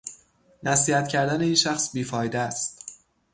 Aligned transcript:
نصیحت 0.63 1.07
کردن 1.07 1.41
این 1.41 1.55
شخص 1.55 1.91
بیفایده 1.93 2.39
است 2.39 2.99